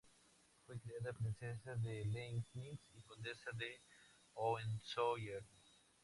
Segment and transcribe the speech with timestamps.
[0.65, 3.81] Fue creada Princesa de Liegnitz y Condesa de
[4.33, 5.45] Hohenzollern.